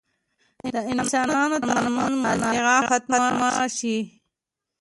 د 0.73 0.75
انسانانو 0.93 1.57
تر 1.69 1.79
منځ 1.95 2.13
منازعه 2.23 2.77
ختمه 2.89 3.49
شي. 3.77 3.97